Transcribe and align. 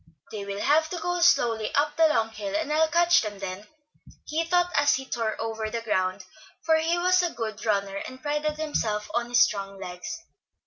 "They 0.31 0.45
will 0.45 0.61
have 0.61 0.89
to 0.89 0.97
go 0.97 1.19
slowly 1.19 1.71
up 1.75 1.95
the 1.95 2.07
long 2.07 2.29
hill, 2.31 2.55
and 2.55 2.73
I'll 2.73 2.87
catch 2.87 3.21
them 3.21 3.37
then," 3.37 3.67
he 4.25 4.43
thought 4.43 4.71
as 4.75 4.95
he 4.95 5.05
tore 5.07 5.39
over 5.39 5.69
the 5.69 5.81
ground, 5.81 6.25
for 6.65 6.77
he 6.77 6.97
was 6.97 7.21
a 7.21 7.29
good 7.29 7.63
runner 7.63 7.97
and 7.97 8.19
prided 8.19 8.53
himself 8.57 9.11
on 9.13 9.29
his 9.29 9.41
strong 9.43 9.79
legs. 9.79 10.17